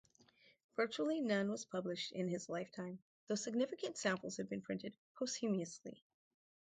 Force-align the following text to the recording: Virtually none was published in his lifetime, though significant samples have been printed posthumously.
Virtually 0.77 1.21
none 1.21 1.51
was 1.51 1.63
published 1.65 2.11
in 2.13 2.27
his 2.27 2.49
lifetime, 2.49 2.97
though 3.27 3.35
significant 3.35 3.99
samples 3.99 4.37
have 4.37 4.49
been 4.49 4.63
printed 4.63 4.97
posthumously. 5.13 6.03